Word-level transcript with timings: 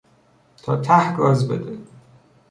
تا 0.63 0.73
ته 0.85 1.11
گاز 1.17 1.47
بده! 1.47 1.77